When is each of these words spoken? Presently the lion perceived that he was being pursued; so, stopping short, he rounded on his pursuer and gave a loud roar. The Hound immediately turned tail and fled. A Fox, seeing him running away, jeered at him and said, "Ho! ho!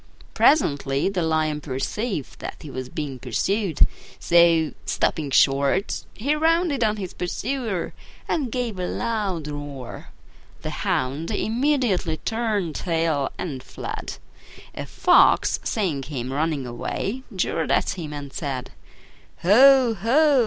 Presently 0.33 1.09
the 1.09 1.21
lion 1.21 1.61
perceived 1.61 2.39
that 2.39 2.55
he 2.61 2.71
was 2.71 2.89
being 2.89 3.19
pursued; 3.19 3.81
so, 4.17 4.71
stopping 4.83 5.29
short, 5.29 6.05
he 6.15 6.33
rounded 6.33 6.83
on 6.83 6.97
his 6.97 7.13
pursuer 7.13 7.93
and 8.27 8.51
gave 8.51 8.79
a 8.79 8.87
loud 8.87 9.47
roar. 9.47 10.07
The 10.63 10.71
Hound 10.71 11.29
immediately 11.29 12.17
turned 12.17 12.73
tail 12.73 13.29
and 13.37 13.61
fled. 13.61 14.17
A 14.73 14.87
Fox, 14.87 15.59
seeing 15.63 16.01
him 16.01 16.33
running 16.33 16.65
away, 16.65 17.21
jeered 17.35 17.71
at 17.71 17.91
him 17.91 18.11
and 18.11 18.33
said, 18.33 18.71
"Ho! 19.43 19.93
ho! 19.93 20.39